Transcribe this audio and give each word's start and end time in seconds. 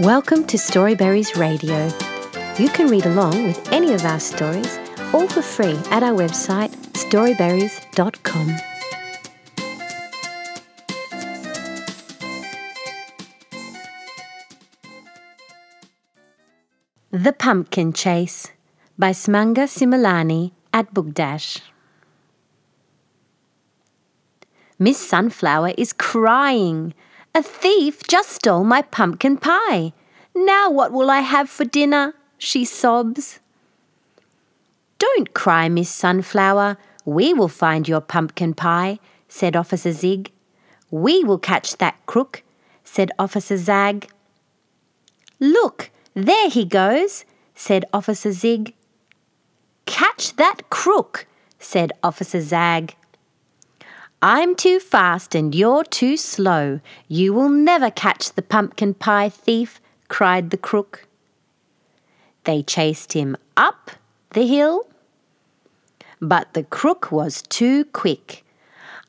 Welcome 0.00 0.46
to 0.46 0.56
Storyberries 0.56 1.36
Radio. 1.36 1.90
You 2.58 2.70
can 2.70 2.86
read 2.86 3.04
along 3.04 3.44
with 3.44 3.70
any 3.70 3.92
of 3.92 4.02
our 4.06 4.18
stories, 4.18 4.78
all 5.12 5.28
for 5.28 5.42
free, 5.42 5.78
at 5.90 6.02
our 6.02 6.16
website 6.16 6.70
storyberries.com. 6.96 8.56
The 17.10 17.34
Pumpkin 17.34 17.92
Chase 17.92 18.52
by 18.98 19.10
Smanga 19.10 19.68
Similani 19.68 20.52
at 20.72 20.94
Book 20.94 21.12
Dash. 21.12 21.58
Miss 24.78 24.96
Sunflower 24.96 25.74
is 25.76 25.92
crying. 25.92 26.94
A 27.34 27.42
thief 27.42 28.02
just 28.08 28.30
stole 28.30 28.64
my 28.64 28.82
pumpkin 28.82 29.36
pie. 29.36 29.92
Now 30.34 30.70
what 30.70 30.92
will 30.92 31.10
I 31.10 31.20
have 31.20 31.48
for 31.48 31.64
dinner? 31.64 32.14
she 32.38 32.64
sobs. 32.64 33.38
Don't 34.98 35.32
cry, 35.34 35.68
Miss 35.68 35.90
Sunflower. 35.90 36.76
We 37.04 37.32
will 37.32 37.48
find 37.48 37.86
your 37.86 38.00
pumpkin 38.00 38.54
pie, 38.54 38.98
said 39.28 39.54
Officer 39.54 39.92
Zig. 39.92 40.32
We 40.90 41.22
will 41.22 41.38
catch 41.38 41.76
that 41.76 42.04
crook, 42.06 42.42
said 42.82 43.10
Officer 43.18 43.56
Zag. 43.56 44.08
Look, 45.38 45.90
there 46.14 46.50
he 46.50 46.64
goes, 46.64 47.24
said 47.54 47.84
Officer 47.92 48.32
Zig. 48.32 48.74
Catch 49.86 50.36
that 50.36 50.68
crook, 50.70 51.26
said 51.58 51.92
Officer 52.02 52.40
Zag. 52.40 52.96
I'm 54.22 54.54
too 54.54 54.80
fast 54.80 55.34
and 55.34 55.54
you're 55.54 55.84
too 55.84 56.18
slow. 56.18 56.80
You 57.08 57.32
will 57.32 57.48
never 57.48 57.90
catch 57.90 58.32
the 58.32 58.42
pumpkin 58.42 58.92
pie 58.92 59.30
thief, 59.30 59.80
cried 60.08 60.50
the 60.50 60.58
crook. 60.58 61.06
They 62.44 62.62
chased 62.62 63.14
him 63.14 63.34
up 63.56 63.92
the 64.34 64.46
hill, 64.46 64.86
but 66.20 66.52
the 66.52 66.64
crook 66.64 67.10
was 67.10 67.40
too 67.40 67.86
quick. 67.86 68.44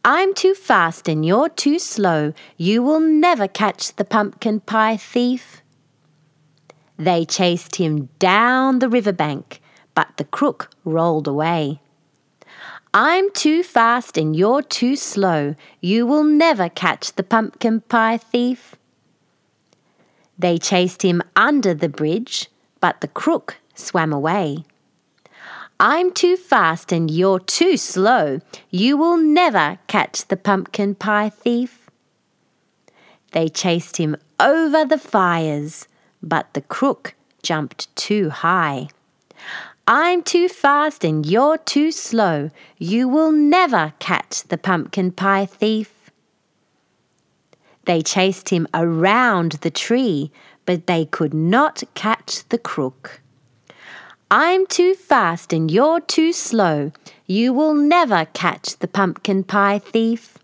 I'm 0.06 0.34
too 0.34 0.54
fast 0.54 1.10
and 1.10 1.26
you're 1.26 1.50
too 1.50 1.78
slow. 1.78 2.34
You 2.56 2.82
will 2.82 3.02
never 3.02 3.50
catch 3.50 3.94
the 3.96 4.06
pumpkin 4.06 4.62
pie 4.62 4.96
thief. 4.96 5.62
They 6.98 7.26
chased 7.26 7.76
him 7.76 8.08
down 8.18 8.80
the 8.80 8.90
river 8.90 9.12
bank, 9.12 9.62
but 9.94 10.16
the 10.16 10.24
crook 10.24 10.70
rolled 10.86 11.28
away. 11.28 11.82
I'm 12.94 13.32
too 13.32 13.64
fast 13.64 14.18
and 14.18 14.36
you're 14.36 14.62
too 14.62 14.98
slow. 14.98 15.56
You 15.80 16.06
will 16.06 16.26
never 16.26 16.68
catch 16.68 17.14
the 17.14 17.24
pumpkin 17.24 17.82
pie 17.82 18.18
thief. 18.18 18.76
They 20.38 20.58
chased 20.58 21.04
him 21.04 21.22
under 21.34 21.74
the 21.74 21.88
bridge, 21.88 22.50
but 22.82 23.00
the 23.00 23.08
crook 23.08 23.58
swam 23.76 24.12
away. 24.12 24.66
I'm 25.80 26.12
too 26.12 26.36
fast 26.36 26.92
and 26.92 27.10
you're 27.10 27.40
too 27.40 27.78
slow. 27.78 28.42
You 28.70 28.98
will 28.98 29.18
never 29.18 29.80
catch 29.88 30.28
the 30.28 30.38
pumpkin 30.38 30.96
pie 30.96 31.30
thief. 31.30 31.90
They 33.32 33.48
chased 33.48 33.98
him 33.98 34.18
over 34.38 34.84
the 34.84 34.98
fires, 34.98 35.88
but 36.22 36.54
the 36.54 36.62
crook 36.62 37.16
jumped 37.42 37.96
too 37.96 38.32
high. 38.32 38.90
I'm 39.88 40.22
too 40.22 40.48
fast 40.48 41.04
and 41.04 41.26
you're 41.26 41.58
too 41.58 41.92
slow. 41.92 42.52
You 42.78 43.08
will 43.08 43.32
never 43.32 43.94
catch 44.00 44.44
the 44.44 44.58
pumpkin 44.58 45.12
pie 45.12 45.46
thief. 45.46 46.12
They 47.86 48.02
chased 48.02 48.50
him 48.50 48.68
around 48.74 49.54
the 49.64 49.72
tree, 49.72 50.32
but 50.66 50.86
they 50.86 51.06
could 51.06 51.34
not 51.34 51.84
catch 51.96 52.48
the 52.50 52.60
crook. 52.60 53.22
I'm 54.30 54.66
too 54.68 54.94
fast 54.94 55.52
and 55.52 55.70
you're 55.70 56.00
too 56.00 56.32
slow. 56.32 56.92
You 57.26 57.52
will 57.52 57.74
never 57.74 58.26
catch 58.26 58.78
the 58.78 58.88
pumpkin 58.88 59.44
pie 59.44 59.80
thief. 59.80 60.38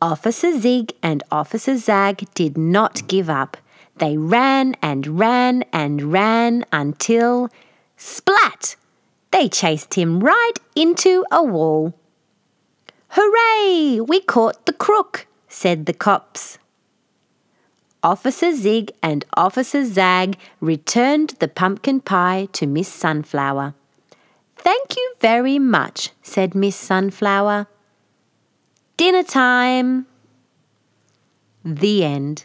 Officer 0.00 0.58
Zig 0.58 0.94
and 1.02 1.22
Officer 1.30 1.76
Zag 1.76 2.24
did 2.34 2.58
not 2.58 3.06
give 3.08 3.30
up. 3.30 3.56
They 3.96 4.16
ran 4.16 4.74
and 4.82 5.18
ran 5.18 5.64
and 5.72 6.12
ran 6.12 6.64
until 6.72 7.50
Splat! 8.04 8.76
They 9.30 9.48
chased 9.48 9.94
him 9.94 10.20
right 10.20 10.52
into 10.76 11.24
a 11.32 11.42
wall. 11.42 11.94
Hooray! 13.08 13.98
We 13.98 14.20
caught 14.20 14.66
the 14.66 14.74
crook, 14.74 15.26
said 15.48 15.86
the 15.86 15.94
cops. 15.94 16.58
Officer 18.02 18.54
Zig 18.54 18.92
and 19.02 19.24
Officer 19.38 19.86
Zag 19.86 20.36
returned 20.60 21.30
the 21.38 21.48
pumpkin 21.48 22.02
pie 22.02 22.46
to 22.52 22.66
Miss 22.66 22.88
Sunflower. 22.88 23.72
Thank 24.54 24.96
you 24.96 25.14
very 25.20 25.58
much, 25.58 26.10
said 26.22 26.54
Miss 26.54 26.76
Sunflower. 26.76 27.68
Dinner 28.98 29.22
time. 29.22 30.04
The 31.64 32.04
end. 32.04 32.44